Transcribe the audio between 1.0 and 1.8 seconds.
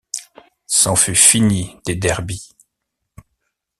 fini